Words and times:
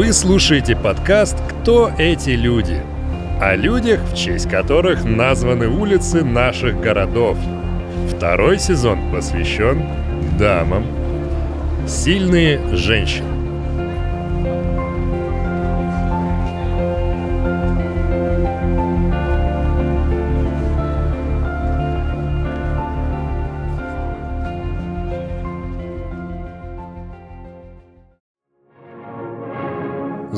Вы 0.00 0.14
слушаете 0.14 0.76
подкаст 0.76 1.36
«Кто 1.50 1.90
эти 1.98 2.30
люди?» 2.30 2.80
О 3.38 3.54
людях, 3.54 4.00
в 4.10 4.16
честь 4.16 4.48
которых 4.48 5.04
названы 5.04 5.68
улицы 5.68 6.24
наших 6.24 6.80
городов. 6.80 7.36
Второй 8.08 8.58
сезон 8.58 9.12
посвящен 9.12 9.86
дамам. 10.38 10.86
Сильные 11.86 12.74
женщины. 12.74 13.29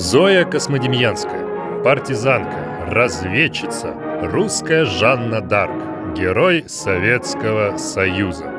Зоя 0.03 0.45
Космодемьянская, 0.45 1.85
партизанка, 1.85 2.87
разведчица, 2.89 3.95
русская 4.21 4.85
Жанна 4.85 5.41
Дарк, 5.41 6.17
герой 6.17 6.65
Советского 6.67 7.77
Союза. 7.77 8.51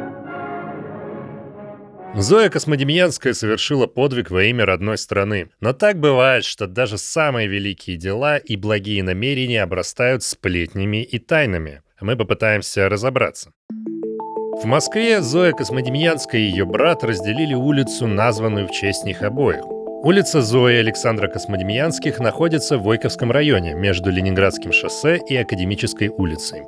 Зоя 2.16 2.50
Космодемьянская 2.50 3.34
совершила 3.34 3.88
подвиг 3.88 4.32
во 4.32 4.46
имя 4.46 4.66
родной 4.66 4.98
страны. 4.98 5.50
Но 5.60 5.74
так 5.74 6.00
бывает, 6.00 6.46
что 6.46 6.66
даже 6.66 6.98
самые 6.98 7.50
великие 7.50 7.98
дела 7.98 8.38
и 8.38 8.56
благие 8.56 9.04
намерения 9.04 9.64
обрастают 9.64 10.24
сплетнями 10.24 11.04
и 11.04 11.20
тайнами. 11.20 11.82
Мы 12.00 12.16
попытаемся 12.16 12.88
разобраться. 12.88 13.52
В 13.70 14.64
Москве 14.64 15.22
Зоя 15.22 15.52
Космодемьянская 15.52 16.40
и 16.40 16.46
ее 16.46 16.64
брат 16.64 17.04
разделили 17.04 17.54
улицу, 17.54 18.08
названную 18.08 18.70
в 18.70 18.72
честь 18.72 19.04
них 19.04 19.22
обоих. 19.24 19.73
Улица 20.06 20.42
Зои 20.42 20.76
Александра 20.76 21.30
Космодемьянских 21.30 22.20
находится 22.20 22.78
в 22.78 22.84
Войковском 22.84 23.32
районе 23.32 23.74
между 23.74 24.12
Ленинградским 24.12 24.74
шоссе 24.74 25.18
и 25.30 25.38
Академической 25.38 26.10
улицей. 26.10 26.64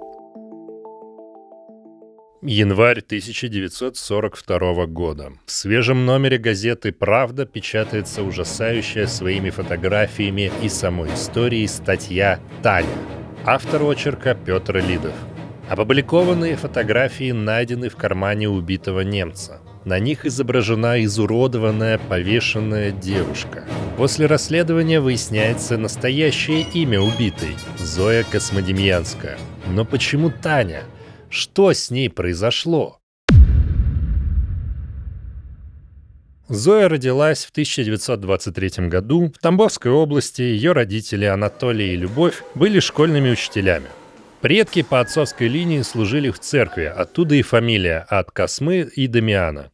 Январь 2.41 2.99
1942 2.99 4.85
года. 4.85 5.33
В 5.45 5.51
свежем 5.51 6.05
номере 6.05 6.37
газеты 6.37 6.93
«Правда» 6.93 7.45
печатается 7.45 8.23
ужасающая 8.23 9.05
своими 9.05 9.49
фотографиями 9.49 10.49
и 10.63 10.69
самой 10.69 11.13
историей 11.13 11.67
статья 11.67 12.39
«Таня». 12.63 12.87
Автор 13.43 13.83
очерка 13.83 14.33
Петр 14.33 14.77
Лидов. 14.77 15.13
Опубликованные 15.67 16.55
фотографии 16.55 17.33
найдены 17.33 17.89
в 17.89 17.97
кармане 17.97 18.47
убитого 18.47 19.01
немца– 19.01 19.59
на 19.85 19.99
них 19.99 20.25
изображена 20.25 21.03
изуродованная, 21.05 21.99
повешенная 21.99 22.91
девушка. 22.91 23.63
После 23.97 24.25
расследования 24.25 24.99
выясняется 24.99 25.77
настоящее 25.77 26.63
имя 26.73 26.99
убитой– 26.99 27.55
Зоя 27.79 28.23
Космодемьянская. 28.23 29.37
Но 29.67 29.85
почему 29.85 30.31
Таня? 30.31 30.83
Что 31.29 31.71
с 31.71 31.91
ней 31.91 32.09
произошло? 32.09 32.99
Зоя 36.47 36.89
родилась 36.89 37.45
в 37.45 37.49
1923 37.51 38.87
году 38.87 39.31
в 39.35 39.39
Тамбовской 39.39 39.91
области. 39.91 40.41
Ее 40.43 40.73
родители 40.73 41.25
Анатолий 41.25 41.93
и 41.93 41.95
Любовь 41.97 42.43
были 42.53 42.79
школьными 42.79 43.31
учителями. 43.31 43.87
Предки 44.41 44.83
по 44.83 44.99
отцовской 44.99 45.47
линии 45.47 45.81
служили 45.81 46.29
в 46.29 46.39
церкви, 46.39 46.83
оттуда 46.83 47.33
и 47.33 47.41
фамилия 47.41 48.05
от 48.07 48.29
Космы 48.29 48.81
и 48.81 49.07
Дамиана. 49.07 49.71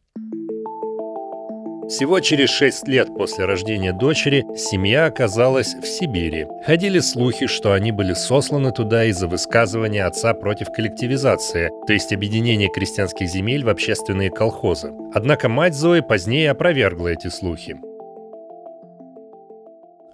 Всего 1.88 2.20
через 2.20 2.48
шесть 2.48 2.86
лет 2.86 3.08
после 3.14 3.44
рождения 3.44 3.92
дочери 3.92 4.44
семья 4.56 5.06
оказалась 5.06 5.74
в 5.74 5.84
Сибири. 5.84 6.46
Ходили 6.64 7.00
слухи, 7.00 7.46
что 7.46 7.72
они 7.72 7.90
были 7.90 8.14
сосланы 8.14 8.72
туда 8.72 9.04
из-за 9.06 9.26
высказывания 9.26 10.04
отца 10.04 10.32
против 10.32 10.68
коллективизации, 10.72 11.70
то 11.86 11.92
есть 11.92 12.12
объединения 12.12 12.68
крестьянских 12.68 13.28
земель 13.28 13.64
в 13.64 13.68
общественные 13.68 14.30
колхозы. 14.30 14.92
Однако 15.12 15.48
мать 15.48 15.74
Зои 15.74 16.00
позднее 16.00 16.50
опровергла 16.52 17.08
эти 17.08 17.28
слухи. 17.28 17.76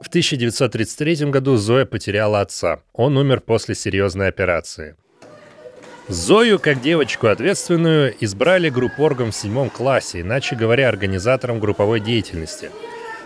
В 0.00 0.09
1933 0.09 1.31
году 1.31 1.56
Зоя 1.56 1.84
потеряла 1.84 2.41
отца. 2.41 2.81
Он 2.93 3.16
умер 3.16 3.41
после 3.41 3.75
серьезной 3.75 4.28
операции. 4.28 4.97
Зою, 6.08 6.58
как 6.58 6.80
девочку 6.80 7.26
ответственную, 7.26 8.14
избрали 8.20 8.70
группоргом 8.70 9.30
в 9.30 9.34
седьмом 9.34 9.69
классе, 9.69 10.22
иначе 10.22 10.56
говоря, 10.56 10.88
организатором 10.88 11.60
групповой 11.60 12.00
деятельности. 12.00 12.70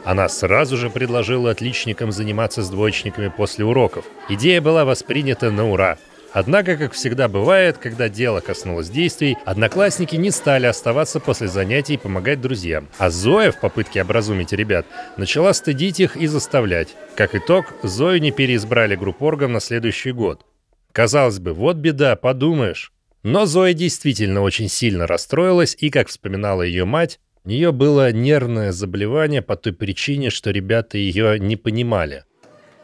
Она 0.05 0.29
сразу 0.29 0.77
же 0.77 0.91
предложила 0.91 1.53
отличникам 1.53 2.11
заниматься 2.11 2.61
с 2.63 2.71
двоечниками 2.71 3.29
после 3.29 3.65
уроков. 3.65 4.05
Идея 4.29 4.61
была 4.61 4.85
воспринята 4.85 5.53
на 5.53 5.71
ура. 5.71 5.97
Однако, 6.33 6.77
как 6.77 6.93
всегда 6.95 7.29
бывает, 7.29 7.79
когда 7.79 8.09
дело 8.09 8.41
коснулось 8.41 8.91
действий, 8.91 9.37
одноклассники 9.45 10.17
не 10.17 10.33
стали 10.33 10.67
оставаться 10.67 11.21
после 11.21 11.47
занятий 11.47 11.95
и 11.95 11.99
помогать 11.99 12.41
друзьям. 12.41 12.89
А 12.99 13.11
Зоя 13.11 13.53
в 13.53 13.61
попытке 13.61 14.03
образумить 14.03 14.53
ребят 14.53 14.87
начала 15.17 15.53
стыдить 15.53 16.01
их 16.01 16.17
и 16.17 16.27
заставлять. 16.27 16.97
Как 17.15 17.37
итог, 17.37 17.75
Зою 17.85 18.21
не 18.21 18.33
переизбрали 18.33 18.97
группоргом 18.97 19.53
на 19.53 19.61
следующий 19.61 20.11
год. 20.11 20.45
Казалось 20.93 21.39
бы, 21.39 21.55
вот 21.55 21.77
беда, 21.77 22.17
подумаешь. 22.17 22.93
Но 23.23 23.47
Зоя 23.47 23.73
действительно 23.73 24.43
очень 24.43 24.69
сильно 24.69 25.07
расстроилась, 25.07 25.77
и, 25.79 25.91
как 25.91 26.09
вспоминала 26.09 26.63
ее 26.63 26.85
мать, 26.85 27.19
у 27.45 27.49
нее 27.49 27.73
было 27.73 28.13
нервное 28.13 28.73
заболевание 28.73 29.43
по 29.43 29.57
той 29.57 29.73
причине, 29.73 30.31
что 30.31 30.51
ребята 30.51 30.99
ее 30.99 31.39
не 31.41 31.57
понимали. 31.57 32.25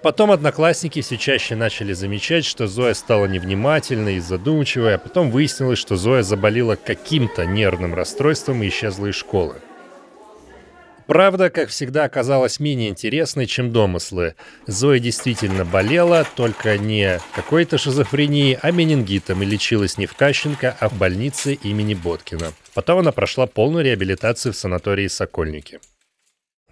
Потом 0.03 0.31
одноклассники 0.31 1.01
все 1.01 1.17
чаще 1.17 1.57
начали 1.57 1.93
замечать, 1.93 2.45
что 2.45 2.69
Зоя 2.69 2.95
стала 2.95 3.27
невнимательной 3.27 4.17
и 4.17 4.21
задумчивой, 4.21 4.95
а 4.95 4.99
потом 4.99 5.31
выяснилось, 5.31 5.79
что 5.79 5.97
Зоя 5.97 6.23
заболела 6.23 6.77
каким-то 6.77 7.45
нервным 7.47 7.95
расстройством 7.95 8.63
и 8.63 8.69
исчезла 8.69 9.07
из 9.07 9.17
школы. 9.17 9.57
Правда, 11.09 11.49
как 11.49 11.71
всегда, 11.71 12.05
оказалась 12.05 12.61
менее 12.61 12.91
интересной, 12.91 13.47
чем 13.47 13.73
домыслы. 13.73 14.35
Зоя 14.67 14.99
действительно 14.99 15.65
болела, 15.65 16.27
только 16.37 16.77
не 16.77 17.19
какой-то 17.35 17.79
шизофренией, 17.79 18.59
а 18.61 18.71
менингитом 18.73 19.43
и 19.43 19.47
лечилась 19.47 19.97
не 19.97 20.05
в 20.05 20.15
Кащенко, 20.15 20.77
а 20.79 20.89
в 20.91 20.99
больнице 20.99 21.55
имени 21.55 21.95
Боткина. 21.95 22.53
Потом 22.75 22.99
она 22.99 23.13
прошла 23.13 23.47
полную 23.47 23.87
реабилитацию 23.87 24.53
в 24.53 24.57
санатории 24.57 25.09
«Сокольники». 25.09 25.81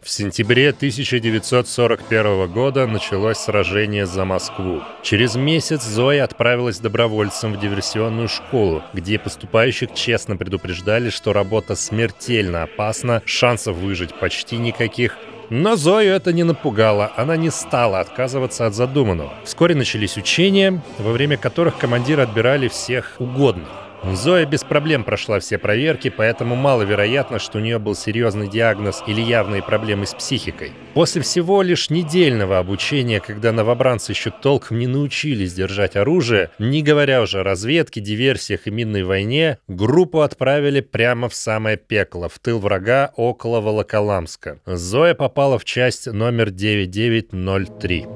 В 0.02 0.10
сентябре 0.10 0.68
1941 0.68 2.52
года 2.52 2.86
началось 2.86 3.38
сражение 3.38 4.06
за 4.06 4.24
Москву. 4.24 4.82
Через 5.02 5.34
месяц 5.34 5.82
Зоя 5.82 6.22
отправилась 6.22 6.78
добровольцем 6.78 7.54
в 7.54 7.58
диверсионную 7.58 8.28
школу, 8.28 8.84
где 8.92 9.18
поступающих 9.18 9.94
честно 9.94 10.36
предупреждали, 10.36 11.10
что 11.10 11.32
работа 11.32 11.74
смертельно 11.74 12.62
опасна, 12.62 13.20
шансов 13.24 13.76
выжить 13.78 14.14
почти 14.14 14.58
никаких, 14.58 15.16
но 15.50 15.74
Зою 15.74 16.12
это 16.12 16.32
не 16.32 16.44
напугало, 16.44 17.12
она 17.16 17.36
не 17.36 17.50
стала 17.50 17.98
отказываться 17.98 18.66
от 18.66 18.74
задуманного. 18.74 19.32
Вскоре 19.44 19.74
начались 19.74 20.16
учения, 20.16 20.82
во 20.98 21.10
время 21.10 21.36
которых 21.36 21.78
командиры 21.78 22.22
отбирали 22.22 22.68
всех 22.68 23.16
угодных. 23.18 23.85
Зоя 24.04 24.46
без 24.46 24.62
проблем 24.62 25.04
прошла 25.04 25.40
все 25.40 25.58
проверки, 25.58 26.10
поэтому 26.10 26.54
маловероятно, 26.54 27.38
что 27.38 27.58
у 27.58 27.60
нее 27.60 27.78
был 27.78 27.94
серьезный 27.94 28.48
диагноз 28.48 29.02
или 29.06 29.20
явные 29.20 29.62
проблемы 29.62 30.06
с 30.06 30.14
психикой. 30.14 30.72
После 30.94 31.22
всего 31.22 31.62
лишь 31.62 31.90
недельного 31.90 32.58
обучения, 32.58 33.20
когда 33.20 33.52
новобранцы 33.52 34.12
еще 34.12 34.30
толком 34.30 34.78
не 34.78 34.86
научились 34.86 35.54
держать 35.54 35.96
оружие, 35.96 36.50
не 36.58 36.82
говоря 36.82 37.22
уже 37.22 37.40
о 37.40 37.44
разведке, 37.44 38.00
диверсиях 38.00 38.66
и 38.66 38.70
минной 38.70 39.02
войне, 39.02 39.58
группу 39.68 40.20
отправили 40.20 40.80
прямо 40.80 41.28
в 41.28 41.34
самое 41.34 41.76
пекло, 41.76 42.28
в 42.28 42.38
тыл 42.38 42.58
врага 42.58 43.12
около 43.16 43.60
Волоколамска. 43.60 44.60
Зоя 44.66 45.14
попала 45.14 45.58
в 45.58 45.64
часть 45.64 46.06
номер 46.06 46.50
9903. 46.50 48.06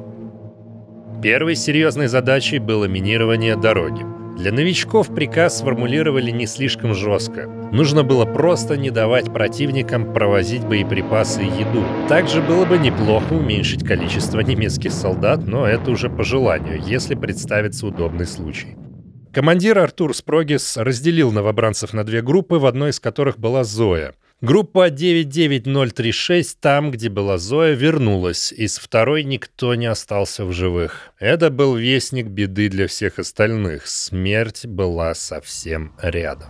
Первой 1.22 1.54
серьезной 1.54 2.06
задачей 2.06 2.58
было 2.58 2.86
минирование 2.86 3.56
дороги. 3.56 4.19
Для 4.40 4.52
новичков 4.52 5.14
приказ 5.14 5.58
сформулировали 5.58 6.30
не 6.30 6.46
слишком 6.46 6.94
жестко. 6.94 7.46
Нужно 7.72 8.04
было 8.04 8.24
просто 8.24 8.78
не 8.78 8.90
давать 8.90 9.30
противникам 9.30 10.14
провозить 10.14 10.64
боеприпасы 10.64 11.42
и 11.42 11.60
еду. 11.60 11.84
Также 12.08 12.40
было 12.40 12.64
бы 12.64 12.78
неплохо 12.78 13.34
уменьшить 13.34 13.86
количество 13.86 14.40
немецких 14.40 14.92
солдат, 14.92 15.46
но 15.46 15.66
это 15.66 15.90
уже 15.90 16.08
по 16.08 16.24
желанию, 16.24 16.80
если 16.82 17.14
представится 17.14 17.86
удобный 17.86 18.26
случай. 18.26 18.78
Командир 19.30 19.78
Артур 19.78 20.16
Спрогис 20.16 20.78
разделил 20.78 21.32
новобранцев 21.32 21.92
на 21.92 22.02
две 22.02 22.22
группы, 22.22 22.56
в 22.56 22.64
одной 22.64 22.90
из 22.90 22.98
которых 22.98 23.38
была 23.38 23.62
Зоя. 23.62 24.14
Группа 24.42 24.88
99036, 24.88 26.60
там, 26.60 26.90
где 26.90 27.10
была 27.10 27.36
Зоя, 27.36 27.74
вернулась. 27.74 28.52
Из 28.52 28.78
второй 28.78 29.22
никто 29.22 29.74
не 29.74 29.84
остался 29.84 30.46
в 30.46 30.52
живых. 30.52 31.12
Это 31.18 31.50
был 31.50 31.76
вестник 31.76 32.28
беды 32.28 32.70
для 32.70 32.86
всех 32.86 33.18
остальных. 33.18 33.86
Смерть 33.86 34.64
была 34.64 35.12
совсем 35.14 35.92
рядом. 36.00 36.48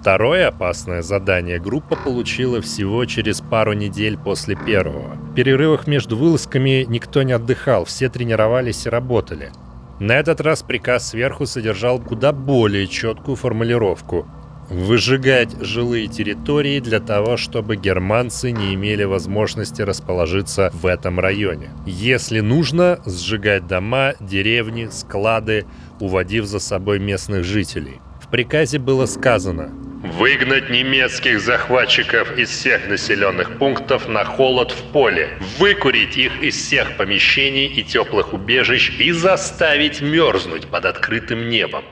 Второе 0.00 0.48
опасное 0.48 1.02
задание 1.02 1.60
группа 1.60 1.94
получила 1.94 2.60
всего 2.60 3.04
через 3.04 3.40
пару 3.40 3.72
недель 3.74 4.18
после 4.18 4.56
первого. 4.56 5.14
В 5.14 5.34
перерывах 5.36 5.86
между 5.86 6.16
вылазками 6.16 6.84
никто 6.88 7.22
не 7.22 7.32
отдыхал, 7.32 7.84
все 7.84 8.08
тренировались 8.08 8.86
и 8.86 8.90
работали. 8.90 9.52
На 10.00 10.16
этот 10.16 10.40
раз 10.40 10.64
приказ 10.64 11.10
сверху 11.10 11.46
содержал 11.46 12.00
куда 12.00 12.32
более 12.32 12.88
четкую 12.88 13.36
формулировку 13.36 14.26
выжигать 14.70 15.50
жилые 15.60 16.06
территории 16.06 16.80
для 16.80 17.00
того, 17.00 17.36
чтобы 17.36 17.76
германцы 17.76 18.52
не 18.52 18.74
имели 18.74 19.04
возможности 19.04 19.82
расположиться 19.82 20.70
в 20.72 20.86
этом 20.86 21.20
районе. 21.20 21.70
Если 21.86 22.40
нужно, 22.40 23.00
сжигать 23.04 23.66
дома, 23.66 24.14
деревни, 24.20 24.88
склады, 24.90 25.66
уводив 25.98 26.46
за 26.46 26.60
собой 26.60 26.98
местных 27.00 27.44
жителей. 27.44 28.00
В 28.22 28.30
приказе 28.30 28.78
было 28.78 29.06
сказано 29.06 29.72
Выгнать 30.02 30.70
немецких 30.70 31.40
захватчиков 31.40 32.38
из 32.38 32.48
всех 32.48 32.88
населенных 32.88 33.58
пунктов 33.58 34.08
на 34.08 34.24
холод 34.24 34.70
в 34.70 34.82
поле, 34.92 35.28
выкурить 35.58 36.16
их 36.16 36.42
из 36.42 36.56
всех 36.56 36.96
помещений 36.96 37.66
и 37.66 37.82
теплых 37.82 38.32
убежищ 38.32 38.98
и 38.98 39.12
заставить 39.12 40.00
мерзнуть 40.00 40.68
под 40.68 40.86
открытым 40.86 41.50
небом. 41.50 41.84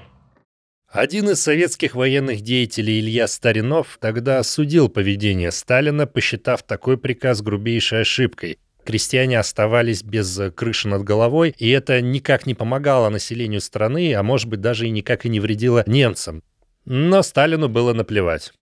Один 0.90 1.28
из 1.28 1.42
советских 1.42 1.94
военных 1.94 2.40
деятелей 2.40 3.00
Илья 3.00 3.26
Старинов 3.28 3.98
тогда 4.00 4.38
осудил 4.38 4.88
поведение 4.88 5.50
Сталина, 5.50 6.06
посчитав 6.06 6.62
такой 6.62 6.96
приказ 6.96 7.42
грубейшей 7.42 8.00
ошибкой. 8.00 8.58
Крестьяне 8.84 9.38
оставались 9.38 10.02
без 10.02 10.40
крыши 10.56 10.88
над 10.88 11.04
головой, 11.04 11.54
и 11.58 11.68
это 11.68 12.00
никак 12.00 12.46
не 12.46 12.54
помогало 12.54 13.10
населению 13.10 13.60
страны, 13.60 14.14
а 14.14 14.22
может 14.22 14.48
быть 14.48 14.62
даже 14.62 14.86
и 14.86 14.90
никак 14.90 15.26
и 15.26 15.28
не 15.28 15.40
вредило 15.40 15.84
немцам. 15.86 16.42
Но 16.86 17.22
Сталину 17.22 17.68
было 17.68 17.92
наплевать. 17.92 18.54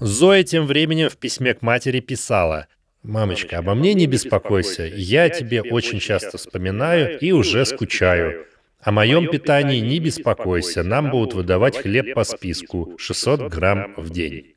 Зоя 0.00 0.42
тем 0.42 0.66
временем 0.66 1.10
в 1.10 1.18
письме 1.18 1.52
к 1.52 1.60
матери 1.60 2.00
писала 2.00 2.66
«Мамочка, 3.02 3.58
обо 3.58 3.74
мне 3.74 3.92
не 3.92 4.06
беспокойся, 4.06 4.86
я 4.86 5.28
тебе 5.28 5.60
очень 5.60 5.98
часто 5.98 6.38
вспоминаю 6.38 7.18
и 7.18 7.32
уже 7.32 7.66
скучаю. 7.66 8.46
О 8.84 8.92
моем 8.92 9.28
питании 9.28 9.80
не 9.80 9.98
беспокойся, 9.98 10.82
нам 10.82 11.10
будут 11.10 11.34
выдавать 11.34 11.78
хлеб 11.78 12.14
по 12.14 12.24
списку 12.24 12.92
600 12.98 13.40
грамм 13.50 13.94
в 13.96 14.10
день». 14.10 14.54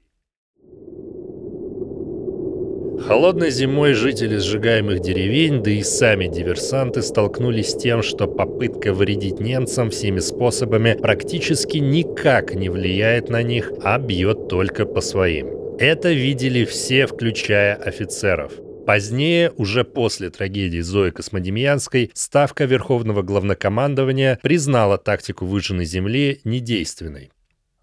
Холодной 3.00 3.52
зимой 3.52 3.94
жители 3.94 4.38
сжигаемых 4.38 5.00
деревень, 5.00 5.62
да 5.62 5.70
и 5.70 5.84
сами 5.84 6.28
диверсанты 6.28 7.04
столкнулись 7.04 7.70
с 7.70 7.78
тем, 7.78 8.02
что 8.02 8.28
попытка 8.28 8.92
вредить 8.92 9.40
немцам 9.40 9.92
всеми 9.92 10.20
способами 10.20 10.98
практически 11.00 11.78
никак 11.78 12.56
не 12.56 12.70
влияет 12.70 13.30
на 13.30 13.44
них, 13.44 13.72
а 13.84 14.00
бьет 14.00 14.50
только 14.50 14.86
по 14.86 15.02
своим. 15.02 15.48
Это 15.78 16.12
видели 16.12 16.66
все, 16.66 17.06
включая 17.06 17.76
офицеров. 17.76 18.52
Позднее, 18.88 19.52
уже 19.58 19.84
после 19.84 20.30
трагедии 20.30 20.80
Зои 20.80 21.10
Космодемьянской, 21.10 22.10
Ставка 22.14 22.64
Верховного 22.64 23.22
Главнокомандования 23.22 24.40
признала 24.42 24.98
тактику 24.98 25.46
выжженной 25.46 25.84
земли 25.84 26.40
недейственной. 26.46 27.30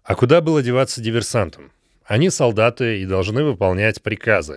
А 0.03 0.15
куда 0.15 0.41
было 0.41 0.63
деваться 0.63 1.01
диверсантам? 1.01 1.71
Они 2.05 2.31
солдаты 2.31 3.01
и 3.01 3.05
должны 3.05 3.43
выполнять 3.43 4.01
приказы. 4.01 4.55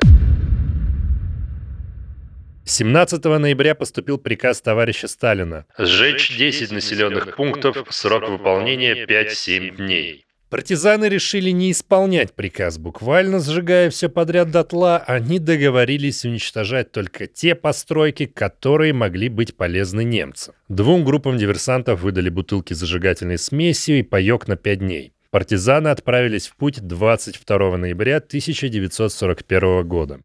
17 2.64 3.22
ноября 3.22 3.74
поступил 3.74 4.16
приказ 4.16 4.62
товарища 4.62 5.06
Сталина 5.06 5.66
«Сжечь 5.76 6.34
10 6.34 6.72
населенных 6.72 7.36
пунктов, 7.36 7.76
срок 7.90 8.26
выполнения 8.26 9.04
5-7 9.04 9.76
дней». 9.76 10.27
Партизаны 10.50 11.10
решили 11.10 11.50
не 11.50 11.72
исполнять 11.72 12.32
приказ, 12.32 12.78
буквально 12.78 13.38
сжигая 13.38 13.90
все 13.90 14.08
подряд 14.08 14.50
дотла, 14.50 14.96
они 14.96 15.38
договорились 15.38 16.24
уничтожать 16.24 16.90
только 16.90 17.26
те 17.26 17.54
постройки, 17.54 18.24
которые 18.24 18.94
могли 18.94 19.28
быть 19.28 19.54
полезны 19.54 20.04
немцам. 20.04 20.54
Двум 20.70 21.04
группам 21.04 21.36
диверсантов 21.36 22.00
выдали 22.00 22.30
бутылки 22.30 22.72
зажигательной 22.72 23.36
смесью 23.36 23.98
и 23.98 24.02
паек 24.02 24.48
на 24.48 24.56
5 24.56 24.78
дней. 24.78 25.12
Партизаны 25.30 25.88
отправились 25.88 26.48
в 26.48 26.56
путь 26.56 26.80
22 26.80 27.76
ноября 27.76 28.16
1941 28.16 29.86
года. 29.86 30.20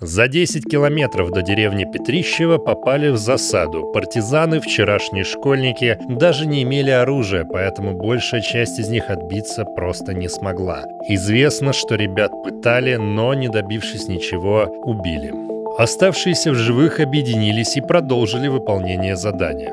За 0.00 0.28
10 0.28 0.64
километров 0.64 1.32
до 1.32 1.42
деревни 1.42 1.84
Петрищево 1.84 2.58
попали 2.58 3.08
в 3.08 3.16
засаду. 3.16 3.90
Партизаны, 3.92 4.60
вчерашние 4.60 5.24
школьники, 5.24 5.98
даже 6.08 6.46
не 6.46 6.62
имели 6.62 6.90
оружия, 6.90 7.44
поэтому 7.44 7.94
большая 7.94 8.40
часть 8.40 8.78
из 8.78 8.88
них 8.90 9.10
отбиться 9.10 9.64
просто 9.64 10.14
не 10.14 10.28
смогла. 10.28 10.84
Известно, 11.08 11.72
что 11.72 11.96
ребят 11.96 12.30
пытали, 12.44 12.94
но, 12.94 13.34
не 13.34 13.48
добившись 13.48 14.06
ничего, 14.06 14.66
убили. 14.84 15.32
Оставшиеся 15.78 16.52
в 16.52 16.54
живых 16.54 17.00
объединились 17.00 17.76
и 17.76 17.80
продолжили 17.80 18.46
выполнение 18.46 19.16
задания. 19.16 19.72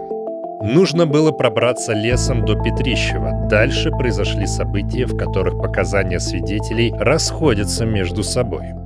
Нужно 0.64 1.06
было 1.06 1.34
пробраться 1.34 1.94
лесом 1.94 2.46
до 2.46 2.56
Петрищева. 2.56 3.48
Дальше 3.48 3.92
произошли 3.92 4.48
события, 4.48 5.06
в 5.06 5.16
которых 5.16 5.62
показания 5.62 6.20
свидетелей 6.20 6.92
расходятся 6.98 7.86
между 7.86 8.24
собой. 8.24 8.85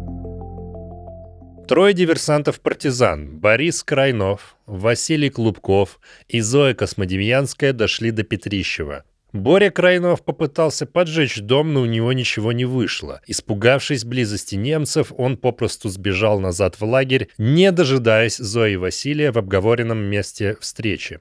Трое 1.69 1.94
диверсантов-партизан– 1.94 3.38
Борис 3.42 3.83
Крайнов, 3.83 4.56
Василий 4.66 5.30
Клубков 5.30 6.00
и 6.27 6.42
Зоя 6.42 6.74
Космодемьянская 6.74 7.74
дошли 7.74 8.10
до 8.10 8.24
Петрищева. 8.24 9.04
Боря 9.33 9.69
Крайнов 9.69 10.24
попытался 10.24 10.88
поджечь 10.88 11.39
дом, 11.39 11.71
но 11.75 11.81
у 11.81 11.86
него 11.86 12.12
ничего 12.12 12.54
не 12.54 12.66
вышло. 12.66 13.21
Испугавшись 13.27 14.04
близости 14.04 14.56
немцев, 14.56 15.13
он 15.16 15.38
попросту 15.38 15.89
сбежал 15.89 16.39
назад 16.39 16.80
в 16.80 16.83
лагерь, 16.86 17.30
не 17.38 17.71
дожидаясь 17.71 18.38
Зои 18.38 18.74
и 18.74 18.77
Василия 18.77 19.31
в 19.31 19.38
обговоренном 19.38 20.00
месте 20.00 20.57
встречи. 20.60 21.19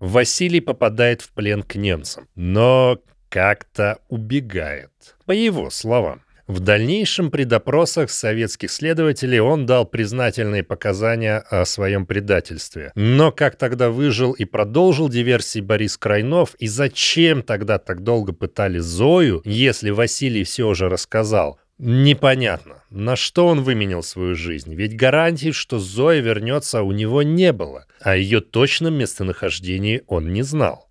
Василий 0.00 0.60
попадает 0.60 1.22
в 1.22 1.30
плен 1.30 1.62
к 1.62 1.76
немцам, 1.76 2.26
но 2.34 2.98
как-то 3.28 4.00
убегает, 4.08 4.90
по 5.26 5.30
его 5.30 5.70
словам. 5.70 6.23
В 6.46 6.60
дальнейшем 6.60 7.30
при 7.30 7.44
допросах 7.44 8.10
советских 8.10 8.70
следователей 8.70 9.40
он 9.40 9.64
дал 9.64 9.86
признательные 9.86 10.62
показания 10.62 11.38
о 11.38 11.64
своем 11.64 12.04
предательстве. 12.04 12.92
Но 12.94 13.32
как 13.32 13.56
тогда 13.56 13.90
выжил 13.90 14.32
и 14.32 14.44
продолжил 14.44 15.08
диверсии 15.08 15.60
Борис 15.60 15.96
Крайнов, 15.96 16.54
и 16.56 16.66
зачем 16.66 17.42
тогда 17.42 17.78
так 17.78 18.02
долго 18.02 18.34
пытали 18.34 18.78
Зою, 18.78 19.40
если 19.46 19.88
Василий 19.88 20.44
все 20.44 20.74
же 20.74 20.88
рассказал, 20.88 21.58
Непонятно, 21.78 22.84
на 22.90 23.16
что 23.16 23.48
он 23.48 23.62
выменил 23.62 24.04
свою 24.04 24.36
жизнь, 24.36 24.72
ведь 24.74 24.96
гарантий, 24.96 25.50
что 25.50 25.80
Зоя 25.80 26.20
вернется, 26.20 26.82
у 26.82 26.92
него 26.92 27.24
не 27.24 27.52
было, 27.52 27.86
а 28.00 28.16
ее 28.16 28.40
точном 28.40 28.94
местонахождении 28.94 30.02
он 30.06 30.32
не 30.32 30.42
знал. 30.42 30.83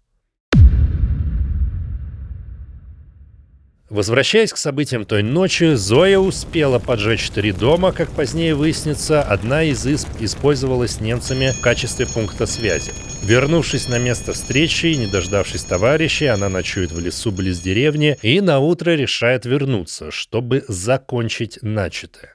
Возвращаясь 3.93 4.51
к 4.51 4.57
событиям 4.57 5.05
той 5.05 5.21
ночи, 5.21 5.75
Зоя 5.75 6.17
успела 6.17 6.79
поджечь 6.79 7.29
три 7.29 7.51
дома, 7.51 7.91
как 7.91 8.09
позднее 8.09 8.55
выяснится, 8.55 9.21
одна 9.21 9.61
из 9.61 9.85
исп 9.85 10.07
использовалась 10.19 10.99
немцами 10.99 11.51
в 11.51 11.61
качестве 11.61 12.07
пункта 12.07 12.47
связи. 12.47 12.91
Вернувшись 13.21 13.87
на 13.89 13.99
место 13.99 14.33
встречи 14.33 14.87
и 14.87 14.97
не 14.97 15.05
дождавшись 15.05 15.63
товарищей, 15.63 16.25
она 16.25 16.49
ночует 16.49 16.91
в 16.91 16.99
лесу 16.99 17.31
близ 17.31 17.59
деревни 17.59 18.17
и 18.23 18.41
на 18.41 18.57
утро 18.57 18.95
решает 18.95 19.45
вернуться, 19.45 20.09
чтобы 20.09 20.65
закончить 20.67 21.59
начатое. 21.61 22.32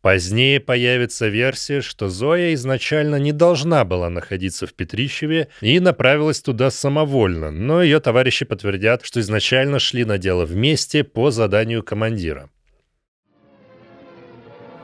Позднее 0.00 0.60
появится 0.60 1.26
версия, 1.26 1.80
что 1.80 2.08
Зоя 2.08 2.54
изначально 2.54 3.16
не 3.16 3.32
должна 3.32 3.84
была 3.84 4.08
находиться 4.08 4.68
в 4.68 4.74
Петрищеве 4.74 5.48
и 5.60 5.80
направилась 5.80 6.40
туда 6.40 6.70
самовольно, 6.70 7.50
но 7.50 7.82
ее 7.82 7.98
товарищи 7.98 8.44
подтвердят, 8.44 9.04
что 9.04 9.18
изначально 9.20 9.80
шли 9.80 10.04
на 10.04 10.16
дело 10.16 10.44
вместе 10.44 11.02
по 11.02 11.32
заданию 11.32 11.82
командира. 11.82 12.48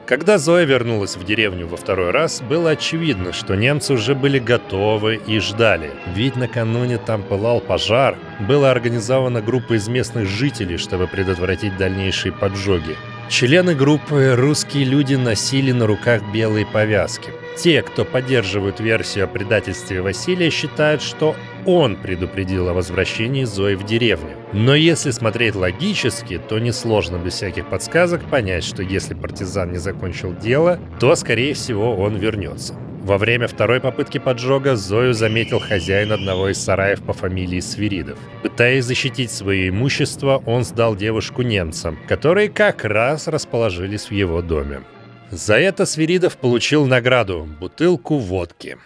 Когда 0.06 0.36
Зоя 0.36 0.64
вернулась 0.64 1.16
в 1.16 1.24
деревню 1.24 1.66
во 1.66 1.78
второй 1.78 2.10
раз, 2.10 2.42
было 2.42 2.70
очевидно, 2.70 3.32
что 3.32 3.54
немцы 3.54 3.94
уже 3.94 4.14
были 4.14 4.38
готовы 4.38 5.18
и 5.26 5.38
ждали. 5.38 5.92
Ведь 6.14 6.36
накануне 6.36 6.98
там 6.98 7.22
пылал 7.22 7.60
пожар, 7.60 8.18
была 8.46 8.70
организована 8.70 9.40
группа 9.40 9.74
из 9.74 9.88
местных 9.88 10.26
жителей, 10.26 10.76
чтобы 10.76 11.06
предотвратить 11.06 11.78
дальнейшие 11.78 12.32
поджоги. 12.32 12.96
Члены 13.28 13.74
группы 13.74 14.34
«Русские 14.36 14.84
люди» 14.84 15.14
носили 15.14 15.72
на 15.72 15.86
руках 15.86 16.22
белые 16.32 16.66
повязки. 16.66 17.30
Те, 17.56 17.82
кто 17.82 18.04
поддерживают 18.04 18.80
версию 18.80 19.24
о 19.24 19.28
предательстве 19.28 20.02
Василия, 20.02 20.50
считают, 20.50 21.00
что 21.00 21.34
он 21.64 21.96
предупредил 21.96 22.68
о 22.68 22.74
возвращении 22.74 23.44
Зои 23.44 23.76
в 23.76 23.84
деревню. 23.84 24.36
Но 24.52 24.74
если 24.74 25.10
смотреть 25.10 25.54
логически, 25.54 26.38
то 26.38 26.58
несложно 26.58 27.16
без 27.16 27.34
всяких 27.34 27.66
подсказок 27.68 28.22
понять, 28.28 28.64
что 28.64 28.82
если 28.82 29.14
партизан 29.14 29.72
не 29.72 29.78
закончил 29.78 30.34
дело, 30.36 30.78
то, 31.00 31.14
скорее 31.16 31.54
всего, 31.54 31.96
он 31.96 32.16
вернется. 32.16 32.74
Во 33.04 33.18
время 33.18 33.48
второй 33.48 33.80
попытки 33.80 34.16
поджога 34.16 34.76
Зою 34.76 35.12
заметил 35.12 35.58
хозяин 35.58 36.10
одного 36.10 36.48
из 36.48 36.58
сараев 36.58 37.02
по 37.02 37.12
фамилии 37.12 37.60
Свиридов. 37.60 38.18
Пытаясь 38.42 38.86
защитить 38.86 39.30
свое 39.30 39.68
имущество, 39.68 40.42
он 40.46 40.64
сдал 40.64 40.96
девушку 40.96 41.42
немцам, 41.42 41.98
которые 42.08 42.48
как 42.48 42.82
раз 42.82 43.28
расположились 43.28 44.08
в 44.08 44.12
его 44.12 44.40
доме. 44.40 44.84
За 45.30 45.56
это 45.56 45.84
Свиридов 45.84 46.38
получил 46.38 46.86
награду– 46.86 47.46
бутылку 47.60 48.16
водки. 48.16 48.78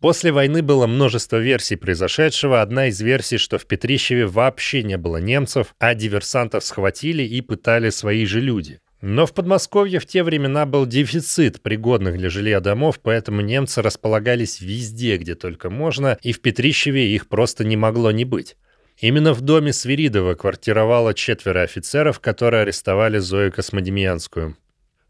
После 0.00 0.32
войны 0.32 0.60
было 0.62 0.88
множество 0.88 1.36
версий 1.36 1.76
произошедшего. 1.76 2.62
Одна 2.62 2.88
из 2.88 3.00
версий, 3.00 3.38
что 3.38 3.58
в 3.58 3.66
Петрищеве 3.66 4.26
вообще 4.26 4.82
не 4.82 4.98
было 4.98 5.18
немцев, 5.18 5.76
а 5.78 5.94
диверсантов 5.94 6.64
схватили 6.64 7.22
и 7.22 7.40
пытали 7.42 7.90
свои 7.90 8.26
же 8.26 8.40
люди. 8.40 8.80
Но 9.00 9.26
в 9.26 9.34
Подмосковье 9.34 10.00
в 10.00 10.06
те 10.06 10.22
времена 10.22 10.64
был 10.64 10.86
дефицит 10.86 11.60
пригодных 11.60 12.16
для 12.16 12.30
жилья 12.30 12.60
домов, 12.60 12.98
поэтому 13.02 13.42
немцы 13.42 13.82
располагались 13.82 14.60
везде, 14.60 15.18
где 15.18 15.34
только 15.34 15.68
можно, 15.68 16.18
и 16.22 16.32
в 16.32 16.40
Петрищеве 16.40 17.14
их 17.14 17.28
просто 17.28 17.64
не 17.64 17.76
могло 17.76 18.10
не 18.10 18.24
быть. 18.24 18.56
Именно 18.98 19.34
в 19.34 19.42
доме 19.42 19.74
Свиридова 19.74 20.34
квартировало 20.34 21.12
четверо 21.12 21.62
офицеров, 21.62 22.20
которые 22.20 22.62
арестовали 22.62 23.18
Зою 23.18 23.52
Космодемьянскую. 23.52 24.56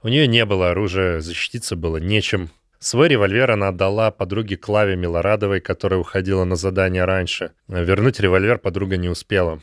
У 0.02 0.09
нее 0.09 0.26
не 0.26 0.45
было 0.45 0.71
оружия, 0.71 1.21
защититься 1.21 1.76
было 1.76 1.99
нечем. 1.99 2.50
Свой 2.81 3.09
револьвер 3.09 3.52
она 3.52 3.69
отдала 3.69 4.11
подруге 4.11 4.57
Клаве 4.57 4.97
Милорадовой, 4.97 5.61
которая 5.61 6.00
уходила 6.00 6.45
на 6.45 6.57
задание 6.57 7.05
раньше. 7.05 7.52
Вернуть 7.69 8.21
револьвер 8.21 8.59
подруга 8.59 8.97
не 8.97 9.09
успела. 9.09 9.61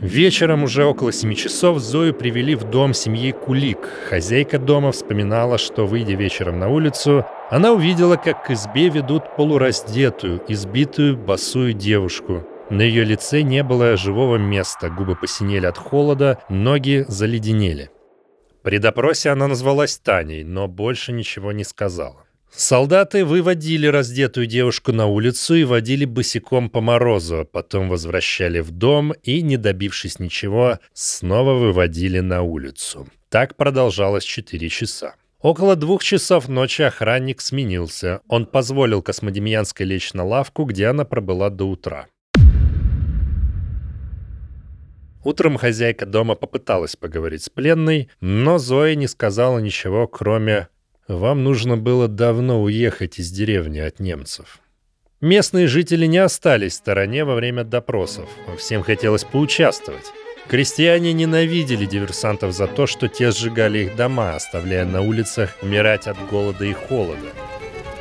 Вечером 0.00 0.62
уже 0.62 0.86
около 0.86 1.12
семи 1.12 1.36
часов 1.36 1.78
Зою 1.78 2.14
привели 2.14 2.54
в 2.54 2.64
дом 2.64 2.94
семьи 2.94 3.32
Кулик. 3.32 3.86
Хозяйка 4.08 4.58
дома 4.58 4.92
вспоминала, 4.92 5.58
что, 5.58 5.86
выйдя 5.86 6.14
вечером 6.14 6.58
на 6.58 6.70
улицу, 6.70 7.26
она 7.50 7.72
увидела, 7.72 8.16
как 8.16 8.46
к 8.46 8.50
избе 8.50 8.88
ведут 8.88 9.36
полураздетую, 9.36 10.42
избитую, 10.48 11.18
босую 11.18 11.74
девушку. 11.74 12.46
На 12.70 12.80
ее 12.80 13.04
лице 13.04 13.42
не 13.42 13.62
было 13.62 13.98
живого 13.98 14.36
места, 14.36 14.88
губы 14.88 15.16
посинели 15.16 15.66
от 15.66 15.76
холода, 15.76 16.38
ноги 16.48 17.04
заледенели. 17.06 17.90
При 18.62 18.78
допросе 18.78 19.28
она 19.30 19.48
назвалась 19.48 19.98
Таней, 19.98 20.44
но 20.44 20.66
больше 20.66 21.12
ничего 21.12 21.52
не 21.52 21.64
сказала. 21.64 22.24
Солдаты 22.52 23.24
выводили 23.24 23.86
раздетую 23.86 24.46
девушку 24.46 24.92
на 24.92 25.06
улицу 25.06 25.54
и 25.54 25.64
водили 25.64 26.04
босиком 26.04 26.68
по 26.68 26.80
морозу, 26.80 27.48
потом 27.50 27.88
возвращали 27.88 28.60
в 28.60 28.70
дом 28.70 29.12
и, 29.22 29.40
не 29.40 29.56
добившись 29.56 30.18
ничего, 30.18 30.78
снова 30.92 31.54
выводили 31.54 32.20
на 32.20 32.42
улицу. 32.42 33.08
Так 33.28 33.56
продолжалось 33.56 34.24
4 34.24 34.68
часа. 34.68 35.14
Около 35.40 35.74
двух 35.74 36.02
часов 36.04 36.48
ночи 36.48 36.82
охранник 36.82 37.40
сменился. 37.40 38.20
Он 38.28 38.44
позволил 38.44 39.00
Космодемьянской 39.00 39.86
лечь 39.86 40.12
на 40.12 40.24
лавку, 40.24 40.64
где 40.64 40.88
она 40.88 41.04
пробыла 41.04 41.48
до 41.48 41.64
утра. 41.64 42.08
Утром 45.22 45.56
хозяйка 45.56 46.04
дома 46.04 46.34
попыталась 46.34 46.96
поговорить 46.96 47.42
с 47.42 47.48
пленной, 47.48 48.08
но 48.20 48.58
Зоя 48.58 48.94
не 48.94 49.06
сказала 49.06 49.58
ничего, 49.58 50.06
кроме 50.08 50.68
вам 51.16 51.44
нужно 51.44 51.76
было 51.76 52.08
давно 52.08 52.62
уехать 52.62 53.18
из 53.18 53.30
деревни 53.30 53.78
от 53.78 54.00
немцев. 54.00 54.60
Местные 55.20 55.66
жители 55.66 56.06
не 56.06 56.18
остались 56.18 56.72
в 56.72 56.76
стороне 56.76 57.24
во 57.24 57.34
время 57.34 57.64
допросов. 57.64 58.28
Всем 58.56 58.82
хотелось 58.82 59.24
поучаствовать. 59.24 60.06
Крестьяне 60.48 61.12
ненавидели 61.12 61.84
диверсантов 61.84 62.52
за 62.52 62.66
то, 62.66 62.86
что 62.86 63.06
те 63.06 63.30
сжигали 63.30 63.80
их 63.80 63.96
дома, 63.96 64.34
оставляя 64.34 64.84
на 64.84 65.02
улицах 65.02 65.56
умирать 65.62 66.06
от 66.06 66.16
голода 66.30 66.64
и 66.64 66.72
холода. 66.72 67.28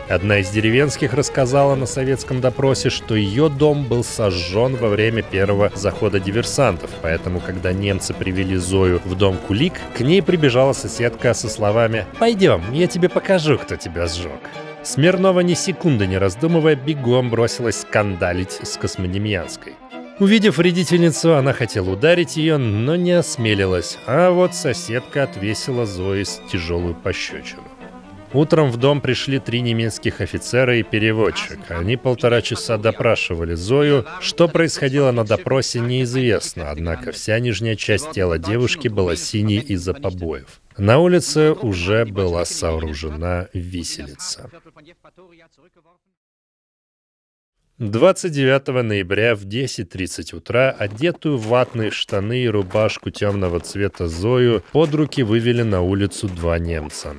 Одна 0.10 0.40
из 0.40 0.50
деревенских 0.50 1.14
рассказала 1.14 1.76
на 1.76 1.86
советском 1.86 2.42
допросе, 2.42 2.90
что 2.90 3.14
ее 3.14 3.48
дом 3.48 3.86
был 3.86 4.04
сожжен 4.04 4.76
во 4.76 4.90
время 4.90 5.22
первого 5.22 5.72
захода 5.76 6.20
диверсантов, 6.20 6.90
поэтому, 7.04 7.40
когда 7.40 7.74
немцы 7.74 8.16
привели 8.16 8.56
Зою 8.56 9.00
в 9.06 9.16
дом 9.16 9.38
Кулик, 9.38 9.74
к 9.96 10.00
ней 10.00 10.24
прибежала 10.24 10.74
соседка 10.74 11.36
со 11.36 11.48
словами 11.48 12.08
«Пойдем, 12.18 12.64
я 12.74 12.88
тебе 12.88 13.08
покажу, 13.08 13.60
кто 13.60 13.76
тебя 13.76 14.08
сжег». 14.08 14.42
Смирнова 14.82 15.42
ни 15.42 15.54
секунды 15.54 16.08
не 16.08 16.18
раздумывая, 16.18 16.76
бегом 16.76 17.30
бросилась 17.30 17.82
скандалить 17.82 18.60
с 18.64 18.78
Космодемьянской. 18.78 19.74
Увидев 20.18 20.58
вредительницу, 20.58 21.36
она 21.36 21.54
хотела 21.54 21.92
ударить 21.92 22.36
ее, 22.36 22.58
но 22.58 22.96
не 22.96 23.12
осмелилась, 23.12 24.00
а 24.08 24.32
вот 24.32 24.56
соседка 24.56 25.24
отвесила 25.24 25.86
Зои 25.86 26.24
с 26.24 26.42
тяжелую 26.52 26.96
пощечину. 26.96 27.69
Утром 28.34 28.72
в 28.72 28.78
дом 28.78 29.02
пришли 29.02 29.40
три 29.40 29.62
немецких 29.62 30.22
офицера 30.22 30.78
и 30.78 30.84
переводчик. 30.84 31.60
Они 31.70 31.98
полтора 31.98 32.42
часа 32.42 32.78
допрашивали 32.78 33.56
Зою. 33.56 34.06
Что 34.22 34.48
происходило 34.48 35.12
на 35.12 35.24
допросе, 35.24 35.80
неизвестно, 35.80 36.70
однако 36.70 37.12
вся 37.12 37.40
нижняя 37.40 37.76
часть 37.76 38.12
тела 38.12 38.38
девушки 38.38 38.88
была 38.88 39.16
синей 39.16 39.60
из-за 39.60 39.94
побоев. 39.94 40.62
На 40.78 41.00
улице 41.00 41.52
уже 41.54 42.06
была 42.06 42.46
сооружена 42.46 43.48
виселица. 43.54 44.50
29 47.80 48.84
ноября 48.84 49.36
в 49.36 49.46
10.30 49.46 50.36
утра 50.36 50.70
одетую 50.70 51.38
в 51.38 51.48
ватные 51.48 51.92
штаны 51.92 52.44
и 52.44 52.50
рубашку 52.50 53.10
темного 53.10 53.62
цвета 53.62 54.10
Зою 54.10 54.64
под 54.74 54.94
руки 54.94 55.24
вывели 55.24 55.62
на 55.62 55.82
улицу 55.82 56.28
два 56.28 56.60
немца. 56.60 57.16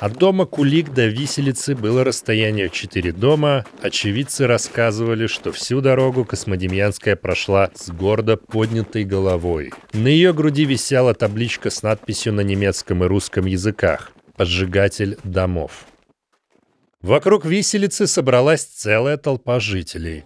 От 0.00 0.14
дома 0.14 0.46
Кулик 0.46 0.92
до 0.92 1.06
виселицы 1.06 1.76
было 1.76 2.02
расстояние 2.02 2.70
в 2.70 2.72
четыре 2.72 3.12
дома. 3.12 3.64
Очевидцы 3.82 4.48
рассказывали, 4.48 5.28
что 5.28 5.52
всю 5.52 5.80
дорогу 5.80 6.24
Космодемьянская 6.24 7.14
прошла 7.14 7.70
с 7.76 7.88
гордо 7.90 8.36
поднятой 8.36 9.04
головой. 9.04 9.72
На 9.92 10.08
ее 10.08 10.32
груди 10.32 10.64
висела 10.64 11.14
табличка 11.14 11.70
с 11.70 11.84
надписью 11.84 12.32
на 12.32 12.40
немецком 12.40 13.04
и 13.04 13.06
русском 13.06 13.46
языках 13.46 14.10
«Поджигатель 14.36 15.18
домов». 15.22 15.86
Вокруг 17.02 17.46
виселицы 17.46 18.06
собралась 18.06 18.62
целая 18.62 19.16
толпа 19.16 19.58
жителей. 19.58 20.24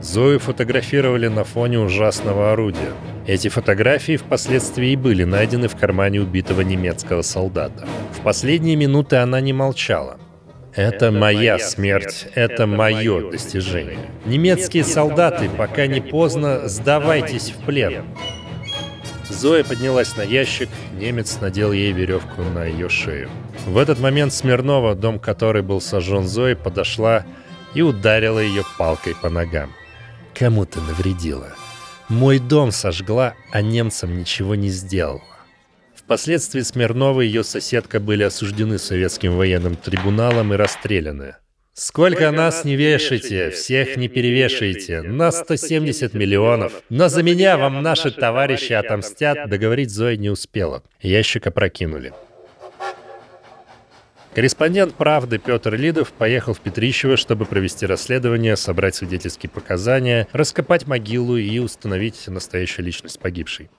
Зою 0.00 0.40
фотографировали 0.40 1.28
на 1.28 1.44
фоне 1.44 1.78
ужасного 1.78 2.52
орудия. 2.52 2.92
Эти 3.28 3.46
фотографии 3.46 4.16
впоследствии 4.16 4.96
были 4.96 5.22
найдены 5.22 5.68
в 5.68 5.76
кармане 5.76 6.20
убитого 6.20 6.62
немецкого 6.62 7.22
солдата. 7.22 7.86
В 8.18 8.22
последние 8.22 8.74
минуты 8.74 9.16
она 9.16 9.40
не 9.40 9.52
молчала. 9.52 10.18
Это, 10.74 11.06
это 11.06 11.12
моя 11.12 11.58
смерть, 11.60 12.12
смерть, 12.12 12.32
это 12.34 12.66
мое 12.66 13.30
достижение. 13.30 13.98
Немецкие 14.24 14.82
солдаты, 14.82 15.48
пока 15.48 15.86
не 15.86 16.00
поздно, 16.00 16.68
сдавайтесь 16.68 17.50
в 17.50 17.64
плен. 17.64 18.04
Зоя 19.40 19.64
поднялась 19.64 20.16
на 20.18 20.20
ящик, 20.20 20.68
немец 20.92 21.38
надел 21.40 21.72
ей 21.72 21.92
веревку 21.92 22.42
на 22.42 22.66
ее 22.66 22.90
шею. 22.90 23.30
В 23.64 23.78
этот 23.78 23.98
момент 23.98 24.34
Смирнова, 24.34 24.94
дом 24.94 25.18
которой 25.18 25.62
был 25.62 25.80
сожжен 25.80 26.28
Зоей, 26.28 26.54
подошла 26.54 27.24
и 27.72 27.80
ударила 27.80 28.38
ее 28.38 28.64
палкой 28.76 29.14
по 29.14 29.30
ногам. 29.30 29.72
«Кому 30.34 30.66
ты 30.66 30.82
навредила?» 30.82 31.48
Мой 32.10 32.38
дом 32.38 32.70
сожгла, 32.70 33.32
а 33.50 33.62
немцам 33.62 34.18
ничего 34.18 34.56
не 34.56 34.68
сделала. 34.68 35.22
Впоследствии 35.94 36.60
Смирнова 36.60 37.22
и 37.22 37.26
ее 37.26 37.42
соседка 37.42 37.98
были 37.98 38.24
осуждены 38.24 38.78
советским 38.78 39.36
военным 39.36 39.74
трибуналом 39.74 40.52
и 40.52 40.56
расстреляны. 40.56 41.36
Сколько 41.80 42.30
нас 42.30 42.66
не 42.66 42.76
вешайте, 42.76 43.48
всех 43.48 43.96
не 43.96 44.08
перевешайте. 44.08 45.00
Нас 45.00 45.38
170 45.38 46.12
миллионов. 46.12 46.74
Но 46.90 47.08
за 47.08 47.22
меня 47.22 47.56
вам 47.56 47.82
наши 47.82 48.10
товарищи 48.10 48.74
отомстят. 48.74 49.48
Договорить 49.48 49.88
Зоя 49.88 50.18
не 50.18 50.28
успела. 50.28 50.82
Ящик 51.00 51.46
опрокинули. 51.46 52.12
Корреспондент 54.34 54.94
«Правды» 54.94 55.38
Петр 55.38 55.74
Лидов 55.74 56.12
поехал 56.12 56.52
в 56.52 56.60
Петрищево, 56.60 57.16
чтобы 57.16 57.46
провести 57.46 57.86
расследование, 57.86 58.56
собрать 58.56 58.96
свидетельские 58.96 59.48
показания, 59.48 60.28
раскопать 60.32 60.86
могилу 60.86 61.38
и 61.38 61.58
установить 61.60 62.28
настоящую 62.28 62.84
личность 62.84 63.18
погибшей. 63.20 63.70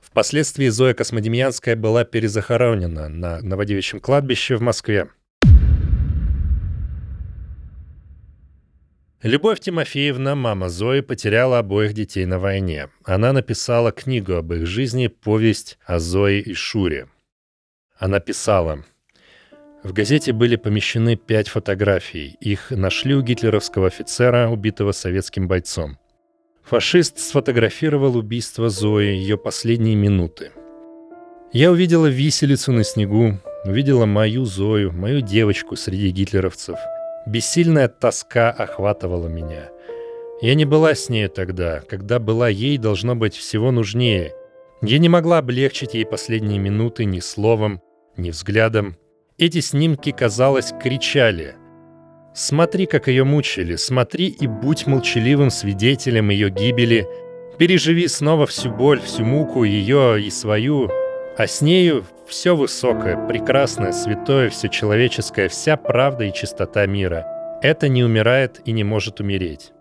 Впоследствии 0.00 0.68
Зоя 0.68 0.94
Космодемьянская 0.94 1.74
была 1.74 2.04
перезахоронена 2.04 3.08
на 3.08 3.40
Новодевичьем 3.40 3.98
кладбище 3.98 4.54
в 4.54 4.62
Москве. 4.62 5.08
Любовь 9.22 9.60
Тимофеевна, 9.60 10.34
мама 10.34 10.68
Зои, 10.68 11.00
потеряла 11.00 11.58
обоих 11.58 11.92
детей 11.92 12.24
на 12.24 12.38
войне. 12.38 12.88
Она 13.04 13.32
написала 13.32 13.90
книгу 13.90 14.34
об 14.34 14.52
их 14.52 14.66
жизни, 14.66 15.08
повесть 15.08 15.78
о 15.84 15.98
Зое 15.98 16.40
и 16.40 16.54
Шуре. 16.54 17.08
Она 17.98 18.20
писала 18.20 18.84
в 19.84 19.92
газете 19.92 20.32
были 20.32 20.56
помещены 20.56 21.16
пять 21.16 21.48
фотографий. 21.48 22.36
Их 22.40 22.70
нашли 22.70 23.14
у 23.14 23.22
гитлеровского 23.22 23.86
офицера, 23.86 24.48
убитого 24.48 24.92
советским 24.92 25.46
бойцом. 25.46 25.98
Фашист 26.64 27.18
сфотографировал 27.18 28.16
убийство 28.16 28.68
Зои, 28.68 29.14
ее 29.14 29.38
последние 29.38 29.94
минуты. 29.94 30.50
Я 31.52 31.70
увидела 31.70 32.06
виселицу 32.06 32.72
на 32.72 32.84
снегу, 32.84 33.38
увидела 33.64 34.04
мою 34.04 34.44
Зою, 34.44 34.92
мою 34.92 35.20
девочку 35.20 35.76
среди 35.76 36.10
гитлеровцев. 36.10 36.76
Бессильная 37.28 37.88
тоска 37.88 38.50
охватывала 38.50 39.28
меня. 39.28 39.68
Я 40.40 40.54
не 40.54 40.64
была 40.64 40.94
с 40.94 41.10
нею 41.10 41.28
тогда, 41.28 41.82
когда 41.86 42.18
была 42.18 42.48
ей 42.48 42.78
должно 42.78 43.14
быть 43.16 43.36
всего 43.36 43.70
нужнее. 43.70 44.32
Я 44.80 44.98
не 44.98 45.10
могла 45.10 45.38
облегчить 45.38 45.92
ей 45.92 46.06
последние 46.06 46.58
минуты 46.58 47.04
ни 47.04 47.20
словом, 47.20 47.82
ни 48.16 48.30
взглядом. 48.30 48.96
Эти 49.36 49.60
снимки, 49.60 50.10
казалось, 50.10 50.72
кричали. 50.82 51.56
Смотри, 52.34 52.86
как 52.86 53.08
ее 53.08 53.24
мучили, 53.24 53.76
смотри 53.76 54.28
и 54.28 54.46
будь 54.46 54.86
молчаливым 54.86 55.50
свидетелем 55.50 56.30
ее 56.30 56.48
гибели. 56.48 57.06
Переживи 57.58 58.08
снова 58.08 58.46
всю 58.46 58.70
боль, 58.70 59.00
всю 59.02 59.26
муку 59.26 59.64
ее 59.64 60.18
и 60.18 60.30
свою, 60.30 60.88
а 61.36 61.46
с 61.46 61.60
нею 61.60 62.06
все 62.28 62.54
высокое, 62.54 63.26
прекрасное, 63.26 63.92
святое, 63.92 64.50
все 64.50 64.68
человеческое, 64.68 65.48
вся 65.48 65.76
правда 65.76 66.24
и 66.24 66.32
чистота 66.32 66.86
мира. 66.86 67.26
Это 67.62 67.88
не 67.88 68.04
умирает 68.04 68.60
и 68.64 68.72
не 68.72 68.84
может 68.84 69.20
умереть. 69.20 69.72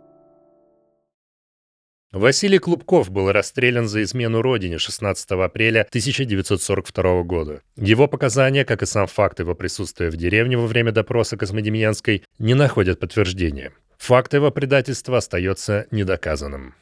Василий 2.13 2.57
Клубков 2.57 3.11
был 3.11 3.31
расстрелян 3.31 3.87
за 3.87 4.01
измену 4.01 4.41
родине 4.41 4.77
16 4.77 5.29
апреля 5.31 5.81
1942 5.81 7.23
года. 7.23 7.61
Его 7.75 8.07
показания, 8.07 8.63
как 8.63 8.81
и 8.81 8.85
сам 8.85 9.07
факт 9.07 9.39
его 9.39 9.53
присутствия 9.53 10.09
в 10.09 10.15
деревне 10.15 10.57
во 10.57 10.67
время 10.67 10.93
допроса 10.93 11.35
Космодемьянской, 11.35 12.23
не 12.39 12.53
находят 12.53 12.99
подтверждения. 12.99 13.73
Факт 13.97 14.33
его 14.33 14.51
предательства 14.51 15.17
остается 15.17 15.85
недоказанным. 15.91 16.75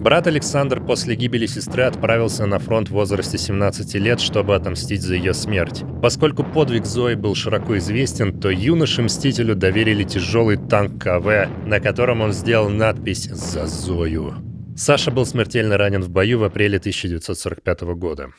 Брат 0.00 0.26
Александр 0.26 0.80
после 0.82 1.14
гибели 1.14 1.44
сестры 1.44 1.82
отправился 1.82 2.46
на 2.46 2.58
фронт 2.58 2.88
в 2.88 2.92
возрасте 2.92 3.36
17 3.36 3.96
лет, 3.96 4.18
чтобы 4.18 4.54
отомстить 4.54 5.02
за 5.02 5.14
ее 5.14 5.34
смерть. 5.34 5.82
Поскольку 6.00 6.42
подвиг 6.42 6.86
Зои 6.86 7.16
был 7.16 7.34
широко 7.34 7.76
известен, 7.76 8.40
то 8.40 8.48
юноше-мстителю 8.48 9.54
доверили 9.54 10.04
тяжелый 10.04 10.56
танк 10.56 11.02
КВ, 11.02 11.50
на 11.66 11.80
котором 11.80 12.22
он 12.22 12.32
сделал 12.32 12.70
надпись 12.70 13.24
«За 13.26 13.66
Зою». 13.66 14.36
Саша 14.74 15.10
был 15.10 15.26
смертельно 15.26 15.76
ранен 15.76 16.00
в 16.00 16.08
бою 16.08 16.38
в 16.38 16.44
апреле 16.44 16.78
1945 16.78 17.82
года. 17.94 18.30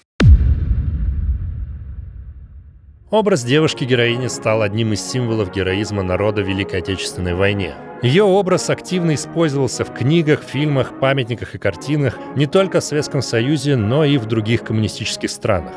Образ 3.11 3.43
девушки-героини 3.43 4.27
стал 4.27 4.61
одним 4.61 4.93
из 4.93 5.01
символов 5.01 5.51
героизма 5.51 6.01
народа 6.01 6.43
в 6.43 6.47
Великой 6.47 6.79
Отечественной 6.79 7.33
войне. 7.33 7.75
Ее 8.01 8.23
образ 8.23 8.69
активно 8.69 9.15
использовался 9.15 9.83
в 9.83 9.93
книгах, 9.93 10.41
фильмах, 10.41 10.97
памятниках 10.97 11.53
и 11.53 11.57
картинах 11.57 12.17
не 12.37 12.47
только 12.47 12.79
в 12.79 12.85
Советском 12.85 13.21
Союзе, 13.21 13.75
но 13.75 14.05
и 14.05 14.17
в 14.17 14.27
других 14.27 14.63
коммунистических 14.63 15.29
странах. 15.29 15.73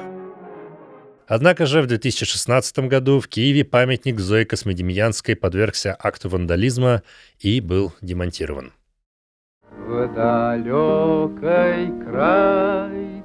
Однако 1.27 1.67
же 1.67 1.83
в 1.83 1.89
2016 1.89 2.79
году 2.87 3.19
в 3.19 3.27
Киеве 3.27 3.65
памятник 3.65 4.21
Зои 4.21 4.45
Космодемьянской 4.45 5.35
подвергся 5.35 5.97
акту 5.99 6.29
вандализма 6.29 7.03
и 7.41 7.61
был 7.61 7.93
демонтирован. 8.01 8.73
В 9.73 10.15
далекой 10.15 11.91
край 12.05 13.25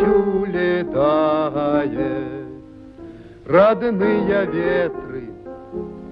товарищу 0.00 0.44
летает, 0.46 2.00
Родные 3.46 4.46
ветры 4.46 5.30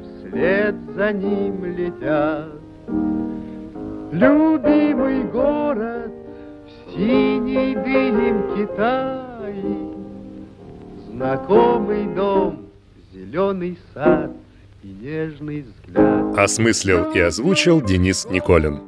вслед 0.03 0.75
за 0.95 1.13
ним 1.13 1.65
летят. 1.65 2.53
Любимый 4.11 5.23
город 5.25 6.11
в 6.67 6.93
синей 6.93 7.75
дымке 7.75 8.67
Китае, 8.67 9.95
Знакомый 11.11 12.07
дом, 12.15 12.67
зеленый 13.13 13.79
сад 13.95 14.33
и 14.83 14.89
нежный 14.89 15.63
взгляд. 15.63 16.39
Осмыслил 16.39 17.13
и 17.13 17.21
озвучил 17.21 17.81
Денис 17.81 18.27
Николин. 18.31 18.88